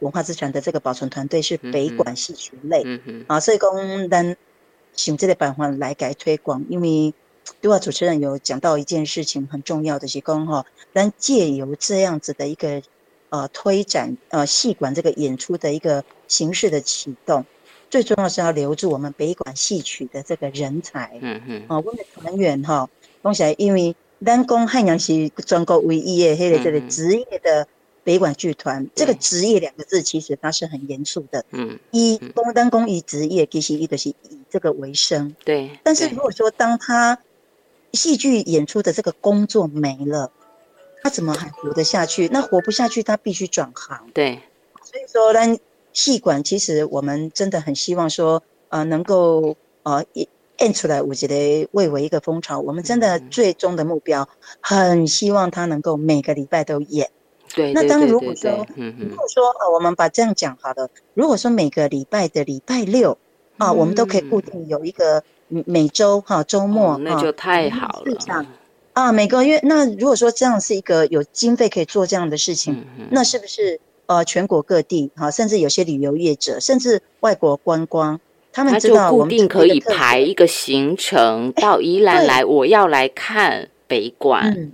[0.00, 4.36] 文化资产的这个保存团队是北管戏曲类，嗯嗯，啊，所以讲咱
[5.06, 7.14] 用这个办法来改推广，因为
[7.60, 12.82] 对话主持人有讲到一件事情很重要的是讲哈，咱借由这样子的一个
[13.30, 17.46] 呃推展呃戏馆这个演出的一个形式的启动，
[17.88, 22.88] 最重要是要留住我们北管戏曲的这个人才，嗯嗯，啊，我们的团员哈。
[23.26, 27.66] 讲起来，因为咱讲汉阳是全国唯一的迄个这个职业的
[28.04, 31.44] 北管剧团，这个“职业”两个字其实它是很严肃的。
[31.50, 34.14] 嗯，一公单公以职业，其实一个是以
[34.48, 35.34] 这个为生。
[35.44, 35.70] 对。
[35.82, 37.18] 但是如果说当他
[37.92, 40.30] 戏剧演出的这个工作没了，
[41.02, 42.28] 他怎么还活得下去？
[42.28, 44.08] 那活不下去，他必须转行。
[44.14, 44.38] 对。
[44.84, 45.58] 所以说，咱
[45.92, 50.04] 戏馆其实我们真的很希望说，呃，能够呃
[50.58, 50.64] 一。
[50.66, 52.58] 演出来，我觉得为为一个风潮。
[52.58, 54.28] 我们真的最终的目标，
[54.60, 57.08] 很希望他能够每个礼拜都演。
[57.54, 63.16] 对，那当如果说，如果说呃，我们把这样讲好了，如果说每个礼拜的礼拜六
[63.58, 68.46] 啊，我们都可以固定有一个每周哈周末，那就太好了。
[68.94, 78.18] 啊，每个月那如果说这样是一个有经费可以做这样的事情，那是不是呃全国各地哈，甚至有些旅游业者，甚至外国观光？
[78.64, 84.54] 他就固定可以排一个行程到宜兰来，我要来看北馆。
[84.56, 84.72] 嗯，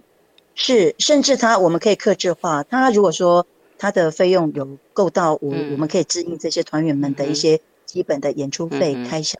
[0.55, 2.63] 是，甚至他我们可以克制化。
[2.63, 3.47] 他如果说
[3.79, 9.39] 他的费用有够到，我我们可以支应这些团员们的一些基本的演出费开销。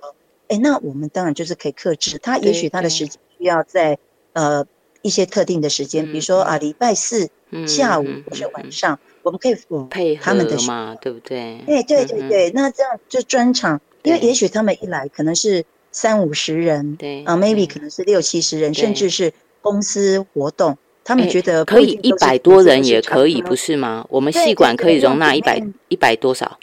[0.49, 2.19] 哎，那我们当然就是可以克制。
[2.19, 3.99] 他也许他的时间需要在
[4.33, 4.67] 呃
[5.03, 7.31] 一些特定的时间，比如说啊礼拜四
[7.67, 9.57] 下午或是晚上，我们可以
[9.89, 11.61] 配合他们的嘛，对不对？
[11.69, 13.81] 哎，对对对，那这样就专场。
[14.03, 24.05] 因为也许他们一来可能是三五十人，对啊，maybe 可能是六七十人，甚至是公司活动，他们觉得可以一百多人也可以，不是吗？
[24.09, 26.59] 我们戏馆可以容纳一百一百多少？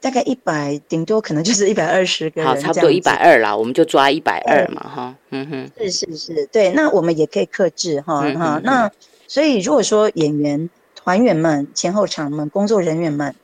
[0.00, 8.90] 大概一百，顶多可能就是一百二十个人，好，差不多一百二啦，我们就抓一百二嘛，哈，嗯哼，是是是，对，那我们也可以克制哈哈，那
[9.26, 13.34] 所以如果说演员团员们、前后场们、工作人员们。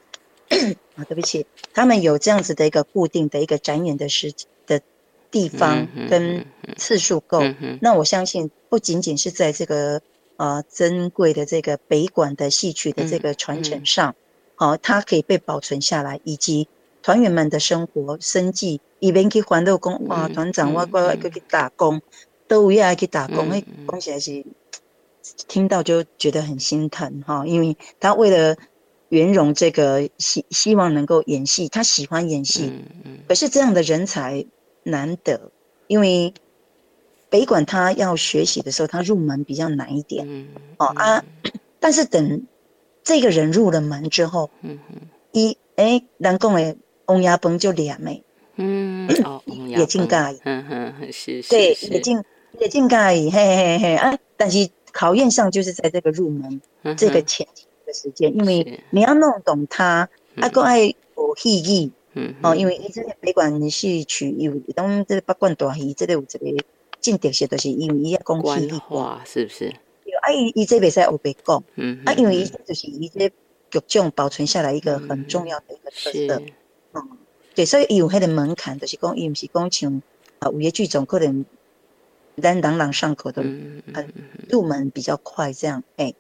[1.00, 4.32] 啊，对不起，他们有这样子的一个固定的一个展演的时
[4.66, 4.82] 的
[5.30, 6.44] 地方跟
[6.76, 7.40] 次数够，
[7.80, 10.02] 那我相信不仅仅是在这个
[10.36, 14.14] 呃珍贵的这个北馆的戏曲的这个传承上，
[14.56, 16.68] 好，它可以被保存下来，以及
[17.02, 22.02] 团员们的生活生计，一边去欢乐工哇，团长我乖乖去去打工，
[22.46, 24.44] 都也爱去打工，哎，讲起来是
[25.48, 28.56] 听到就觉得很心疼哈，因为他为了。
[29.11, 32.73] 袁荣这个希希望能够演戏，他喜欢演戏，
[33.29, 34.46] 可是这样的人才
[34.85, 35.51] 难得，
[35.88, 36.33] 因为
[37.29, 40.46] 北管他要学习的时候，他入门比较难一点，
[40.79, 41.25] 哦啊，
[41.81, 42.46] 但是等
[43.03, 44.49] 这个人入了门之后，
[45.33, 48.23] 一哎，南宫诶，翁牙崩就两枚，
[48.57, 52.23] 嗯，哦， 也进盖，嗯哼，是，对，也进
[52.61, 56.61] 也进盖，嘿嘿嘿啊，但是考验上就是在这个入门
[56.96, 57.66] 这个前提。
[57.92, 66.46] 时间，因为你要弄懂它，啊，个爱有戏意，嗯，哦，因为伊这个北管戏曲有，当这个北管大戏，这个有这个
[67.00, 69.74] 进特色，都是因为伊要讲戏话，是不是？
[70.22, 73.29] 啊，伊伊这袂使学白讲，嗯，啊，因为伊就是伊这
[73.70, 76.42] 剧种保存下来一个很重要的一个特色。
[76.92, 77.09] 嗯，
[77.55, 80.03] 对，所以有迄个门槛，就是讲伊毋是讲像
[80.40, 81.44] 啊，有些剧种可能
[82.42, 84.12] 咱朗朗上口的，很
[84.50, 85.83] 入门比较快这样。
[85.96, 86.12] 哎，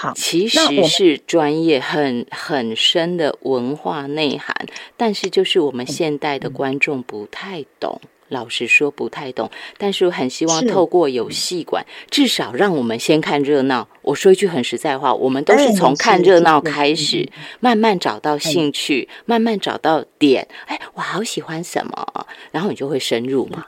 [0.00, 4.54] 好，其实是专业很很深的文化内涵，
[4.96, 8.00] 但是就是我们现代的观众不太懂。
[8.28, 13.88] 老实说不太懂，但是我很希望透过有戏馆，至少让我们先看热闹。
[14.02, 20.46] 我说一句很实在话，我们都是从看热闹开始，慢慢找到兴趣，慢慢找到点。
[20.66, 23.66] 哎，我好喜欢什么，然后你就会深入嘛。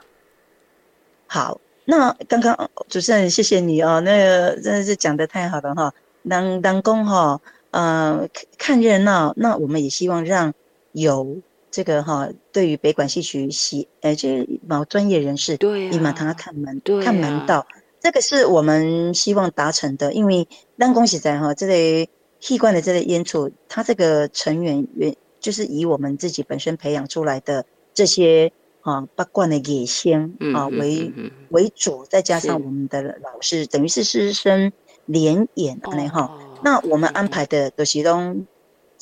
[1.27, 5.93] 好，那刚刚主持人谢谢你哦，那个真的是讲的太好了哈。
[6.29, 10.53] 当当工哈，呃，看热闹，那我们也希望让
[10.91, 11.41] 有。
[11.73, 17.65] 这个哈，对于北管戏曲喜，呃，这某专业人士，对，立马他看门，看门道，
[18.01, 20.11] 这个是我们希望达成的。
[20.11, 20.45] 因为
[20.77, 22.09] 当恭喜在哈，这类
[22.41, 31.09] 戏馆的这类演出，他这个成员原就是以我们自己本身培养出来的这些啊八卦的野仙啊为
[31.51, 34.73] 为主，再加上我们的老师，等于是师生
[35.11, 36.29] 联演安尼吼。
[36.63, 38.47] 那我们安排的都是拢。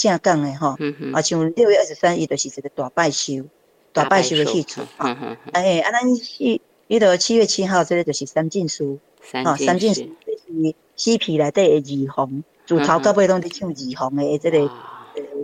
[0.02, 0.78] 正港的吼，
[1.12, 3.44] 啊，像六月二十三日就是一个大拜寿，
[3.92, 4.80] 大拜寿的戏出，
[5.52, 8.98] 哎，啊，咱戏，伊到七月七号这个就是三进书，
[9.44, 10.76] 啊，三进书是。
[10.96, 14.72] 戏皮内底的二红，主头到尾拢在唱二红的这个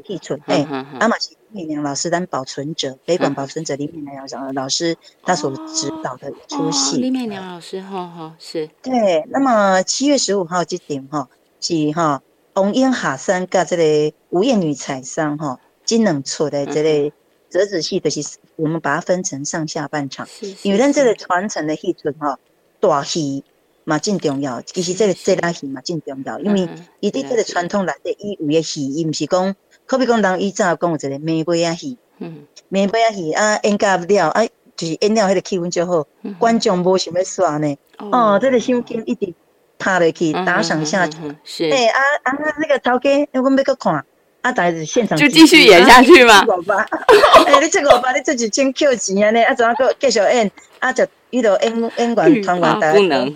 [0.06, 0.64] 戏存，哎，
[1.00, 8.70] 啊嘛是李明老师当保存者，北管保存者李美良老老师他所指导的出戏，李美良老师，哈哈，是。
[8.82, 12.22] 对，那么七月十五号这点哈是哈。
[12.58, 17.12] 红烟下山，甲这个无艳女彩山哈，金冷出的这类
[17.50, 20.26] 折子戏，就是我们把它分成上下半场。
[20.64, 22.40] 因为咱这个传承的戏存哈，
[22.80, 23.44] 大戏
[23.84, 26.70] 嘛真重要，其实这个这拉戏嘛真重要，因为
[27.02, 29.54] 伊伫这个传统内底，伊有诶戏，伊毋是讲，
[29.86, 34.46] 可比讲人以早讲有一个玫瑰啊戏，嗯，梅杯啊戏啊演甲了啊，
[34.76, 36.06] 就是演了迄个气氛就好，
[36.40, 39.34] 观众无想要耍呢，哦，这个心情一直。
[39.78, 41.70] 拍落去打赏下去，是。
[41.70, 43.94] 哎啊啊那个头家，我们要去看，
[44.42, 46.46] 啊，大家现场就继续演下去吗？
[47.46, 50.50] 哎，你这个我把你自己先扣钱啊呢，啊，怎啊个继续演？
[50.80, 53.36] 啊，就遇到演演员团员大家不能，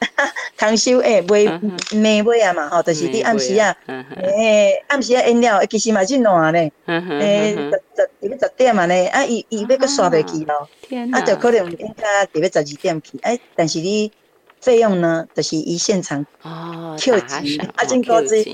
[0.56, 1.44] 通宵诶，买
[1.92, 3.74] 买买啊嘛，吼，就是你暗时啊，
[4.22, 10.68] 诶，暗时啊饮料，其实嘛真烂咧，诶，十十十十点嘛咧，啊，伊伊要个刷袂去咯，
[11.12, 14.10] 啊，就可能应该特别十二点去，哎，但是你。
[14.62, 18.44] 费用呢，就是伊现场哦，扣钱，啊，真高子，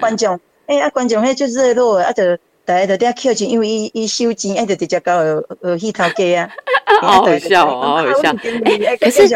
[0.00, 0.36] 观众，
[0.66, 2.24] 哎，啊，观众，迄就热络，啊，就
[2.64, 5.16] 大家就在扣钱，因为伊伊收钱，哎，就直接到
[5.60, 6.50] 呃戏头家啊，
[7.02, 8.32] 好好笑，好好笑。
[8.64, 9.28] 哎，可是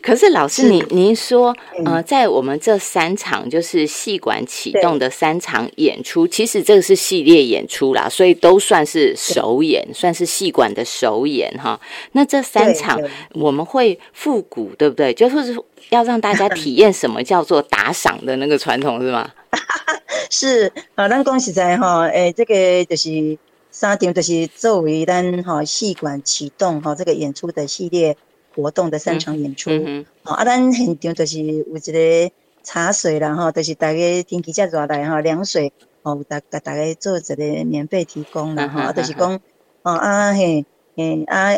[0.00, 11.80] 可是老师，您您说，呃，在我们这三场就是戏馆启动的三场演出，其实这个是系列演出啦，所以都算是首演，算是戏馆的首演哈。
[12.12, 13.00] 那这三场
[13.32, 15.12] 我们会复古，对不对？
[15.12, 15.56] 就是
[15.88, 19.28] 要让大家体验什么叫做打赏的那个传统，是吗？
[20.30, 23.38] 是啊，咱讲实在哈，诶，这个就是
[23.70, 28.16] 三场，就是作为咱哈戏馆启动哈这个演出的系列
[28.54, 29.70] 活动的三场演出。
[29.70, 30.04] 嗯。
[30.22, 39.40] 啊，咱现场就是有一个茶水啦哈，就是大家天气遮热来哈，凉水哦，大大大家做一个免费提供啦哈，就是讲
[39.82, 40.64] 哦啊嘿
[40.96, 41.54] 嘿啊，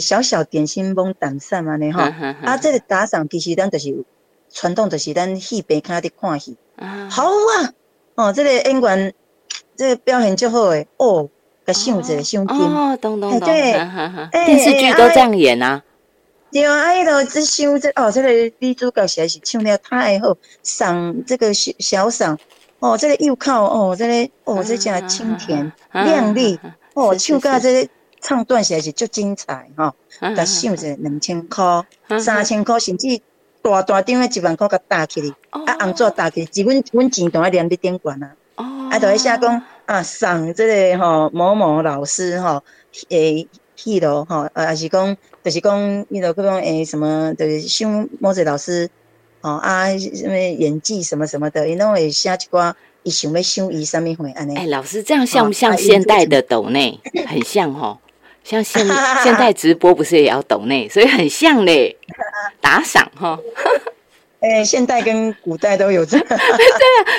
[0.00, 2.04] 小小点心帮打散嘛呢哈，
[2.44, 4.04] 啊，这个打赏其实咱就是
[4.50, 6.56] 传统，就是咱戏边卡的看戏，
[7.10, 7.72] 好啊。
[8.14, 9.14] 哦，这个演员，
[9.74, 11.30] 这个表现就好诶，哦，
[11.64, 13.72] 个秀子秀金，哦，懂懂懂，对，
[14.30, 15.82] 电视剧都这样演啊。
[16.52, 22.36] 对啊，哎喽，这秀这哦，这个女主角实在是唱了太好，嗓这个小小嗓，
[22.80, 26.60] 哦，这个又靠哦，这个哦，这叫清甜靓丽，
[26.92, 27.88] 哦，唱歌这个
[28.20, 29.94] 唱段实在是足精彩哈，
[30.36, 31.82] 个秀子两千块、
[32.20, 33.18] 三千块，甚至。
[33.62, 38.34] 大大张的一万块甲打起哩，啊，红纸打起，是阮阮钱都爱连伫点管啊，
[38.90, 42.62] 啊，都会写讲啊，送这个吼某某老师吼
[43.08, 43.46] 诶
[43.76, 48.90] 戏咯吼，啊，也是讲，就是讲伊个各种诶什么，就是像某些老师
[49.40, 54.56] 吼啊，什么演技什么什么的，伊拢会写一寡，伊想要想伊啥物货安尼。
[54.56, 57.00] 哎，老师这样像不像现代的抖内？
[57.26, 57.98] 很像吼。
[58.44, 58.86] 像现
[59.22, 61.96] 现在直播不是也要抖内，所以很像嘞，
[62.60, 63.38] 打赏哈。
[64.40, 66.18] 哎，现代跟古代都有这。
[66.26, 66.40] 对啊，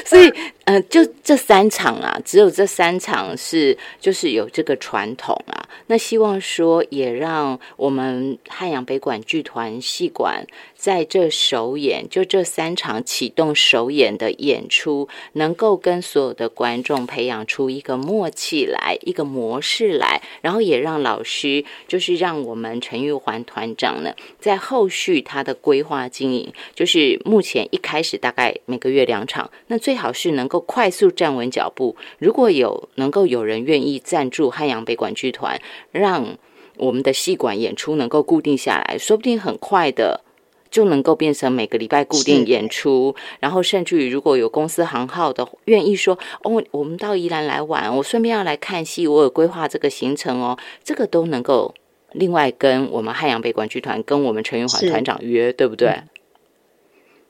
[0.06, 0.32] 所以
[0.66, 5.68] 呃，就这三场啊，只有这三场是就是有这个传统啊。
[5.88, 10.46] 那希望说也让我们汉阳北管剧团戏馆
[10.78, 31.96] 在这首演，就这三场启动首演的演出，能够跟所有的观众培养出一个默契来，一个模式来，然后也让老师就是让我们陈玉环团长呢，在后续他的规划经营，就是目前一开始大概每个月两场，那最好是能够快速站稳脚步。
[32.20, 35.60] 如果有能够有人愿意赞助汉阳北管剧团，
[35.92, 36.38] 让
[36.78, 40.22] 我们的戏馆演出能够固定下来，说不定很快的
[40.70, 43.16] 就能够变成每个礼拜固定演出。
[43.40, 51.74] 然后甚至于如果有公司行号的愿意说哦，我们到宜兰来玩，我顺便要来看戏，我有规划这个行程哦，这个都能够
[52.12, 56.02] 另外跟我们汉阳北管剧团跟我们陈云环团长约，对不对？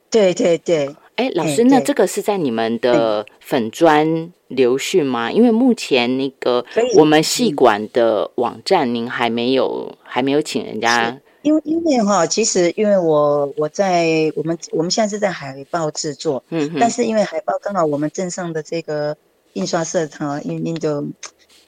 [0.09, 0.95] 对对对。
[1.15, 5.31] 哎，老师，那这个是在你们的粉砖留讯吗？
[5.31, 11.15] 因为目前那个我们戏馆的网站，您还没有还没有请人家。
[11.43, 19.15] 因为因为哈，其实因为我我在我们我们现在是在海报制作，嗯，但是因为海报刚好我们镇上的这个
[19.53, 21.05] 印刷社哈，因因就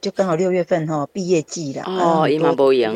[0.01, 2.95] 就刚好六月份哈毕业季了哦，一毛不一样，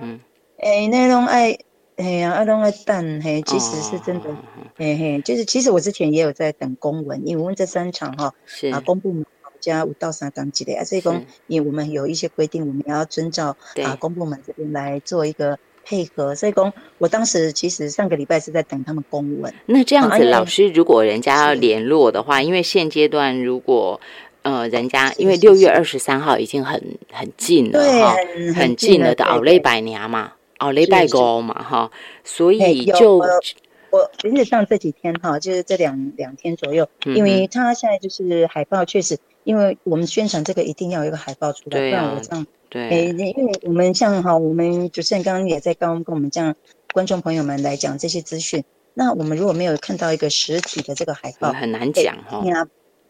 [0.00, 0.18] 嗯，
[0.58, 1.56] 哎，那种爱。
[1.96, 4.28] 哎呀，阿东阿蛋嘿，其实是真的，
[4.76, 9.24] 嘿嘿，就是其实我之前也有在等公文，因为我们这三场哈，是啊，公部门
[9.60, 19.54] 加五到三档级的啊，所以公，因为我们有一些规定，我们要遵照啊公部门这边来做一个配合，所以公，我当时其实上个礼拜是在等他们公文。
[19.66, 24.00] 那这样子，老师如果人家要联络的话，因为现阶段如果
[24.42, 26.82] 呃人家因为六月二十三号已经很
[27.12, 28.16] 很近了哈，
[28.56, 30.32] 很近了的奥雷百年嘛。
[30.64, 31.90] 哦，雷拜高嘛，哈，
[32.24, 33.18] 所以就
[33.90, 42.96] 我原则上这几天哈，就是这两两天左右，因为他现在就是海报确实，因为我们宣传这个一定要有一个海报出来，不然我这样，对，哎，
[43.36, 46.54] 因为我们像哈，我们主持人刚刚也在刚跟我们这样
[46.92, 52.42] 观众朋友们来讲这些资讯，那我们如果没有看到一个实体的这个海报，很难讲哈，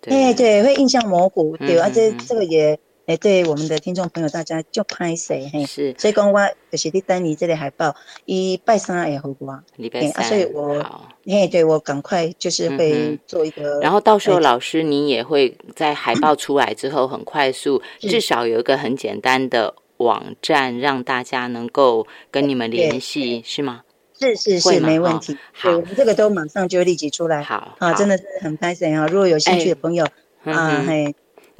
[0.01, 0.35] 对。
[0.35, 2.79] 对，会印象模糊，对，而且这个也。
[3.07, 5.67] 哎，对我们的听众朋友，大家就拍谁嘿？
[5.67, 6.41] 是，所以讲我
[6.71, 7.95] 就是你等你这里海报，
[8.25, 10.83] 一拜三也好过，礼拜三，所以我，
[11.27, 23.83] 嘿，对我赶快就是会做一个，然后到时候老师你也会在海报出来之后，很快速，至少有一个很简单的网站，让大家能够跟你们联系，是吗？
[24.19, 25.37] 是是是，没问题。
[25.53, 27.43] 好，我们这个都马上就立即出来。
[27.43, 29.07] 好，啊，真的是很开心啊！
[29.09, 30.07] 如果有兴趣的朋友
[30.45, 31.15] 啊，嘿。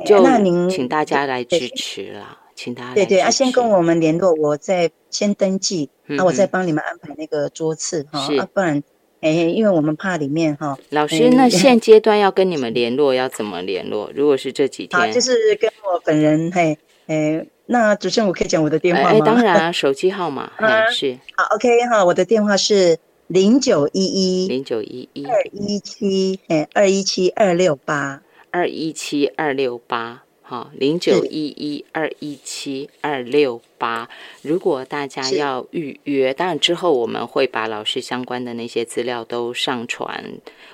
[0.05, 8.83] 就那您请大家来支持了，请大家对对啊，先跟我们联络，我再先登记，那我再帮你们安排那个桌次哈，啊，不然
[9.21, 10.77] 哎，因为我们怕里面哈。
[10.91, 14.11] 老师，那 现阶段要跟你们联络要怎么联络？
[14.15, 16.77] 如果是这几天，就是跟我本人嘿，
[17.07, 19.11] 哎，那主持人我可以讲我的电话吗？
[19.11, 20.51] 哎，当然啊， 手机号码
[20.91, 28.21] 是好，OK 哈，我的电话是零九一一零九一一二一七哎二一七二六八。
[28.57, 34.09] 二一七二六八，哈，零九一一二一七二六八。
[34.41, 40.25] 如果大家要预约，当然之后我们会把老师相关的那些资料都上传。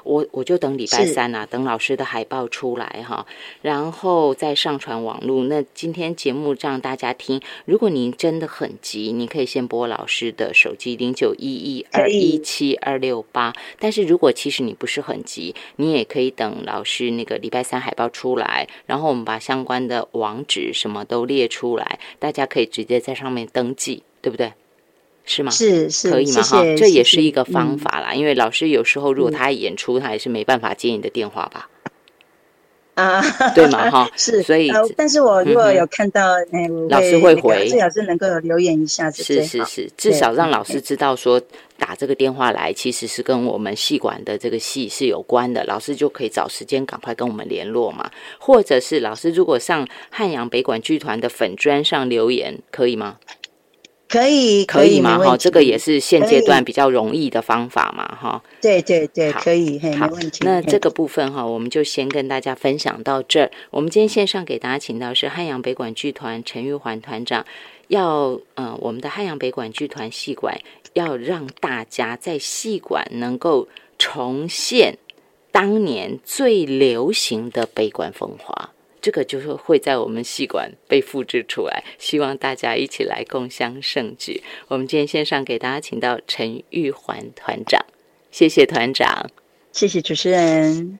[0.05, 3.27] 我我就等礼拜三啊，等老师的海报出来哈，
[3.63, 5.45] 然后再上传网络。
[5.45, 13.53] 那今天节目让大家听，如果您真的很急，你可以先拨老师的手机零九一一二一七二六八。
[13.79, 24.53] 但是如果其实你不是很急，你也可以等老师那个礼拜三海报出来，然后我们把相关的网址什么都列出来，大家可以直接在上面登记，对不对？
[25.25, 25.51] 是吗？
[25.51, 26.43] 是是，可以吗？
[26.43, 28.15] 哈，这也是一个方法啦。
[28.15, 31.69] 因为老师有时候如果他演出，他也是没办法接你的电话吧？
[33.01, 33.91] 啊，对嘛？
[33.91, 34.43] 哈， 是。
[34.43, 36.21] 所以，但是我如果有看到，
[36.53, 41.41] 哎，老师会回，最好是能够留言一下，是是是，至少让老师知道说
[41.79, 48.11] 打这个电话来，其实是跟我们戏馆的这个戏是有关的，老师就可以找时间赶快跟我们联络嘛。
[48.39, 53.17] 或者是老师如果上汉阳北管剧团的粉砖上留言，可以吗？
[54.11, 55.17] 可以，可以吗？
[55.19, 58.43] 哈，这个也是现阶段比较容易的方法嘛，哈。
[58.61, 60.45] 对对对，可以，没问题。
[60.45, 63.51] 那这个部分哈，我们就先跟大家分享到这儿。
[63.71, 67.47] 我们今天线上给大家请到是汉阳北管剧团陈玉环团长，
[67.87, 70.59] 要呃，我们的汉阳北管剧团戏馆
[70.95, 74.99] 要让大家在戏馆能够重现
[75.53, 78.71] 当年最流行的北管风华。
[79.01, 84.43] 这个就是会在我们戏馆被复制出来，希望大家一起来共襄盛举。
[84.69, 87.85] 我们今天线上给大家请到陈玉环团长，
[88.31, 89.31] 谢谢团长，
[89.73, 90.99] 谢谢主持人。